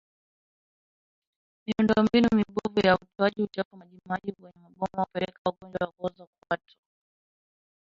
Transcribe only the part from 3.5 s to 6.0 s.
wa majimaji kwenye maboma hupelekea ugonjwa wa